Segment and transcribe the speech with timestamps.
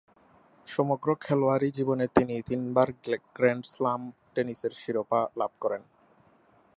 [0.67, 2.87] সমগ্র খেলোয়াড়ী জীবনে তিনি তিনবার
[3.35, 4.01] গ্র্যান্ড স্ল্যাম
[4.35, 5.81] টেনিসের শিরোপা লাভ করেন।